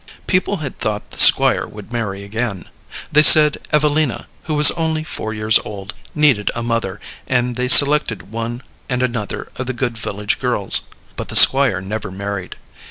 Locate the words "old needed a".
5.63-6.63